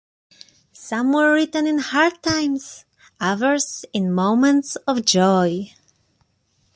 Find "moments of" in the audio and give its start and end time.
4.11-5.05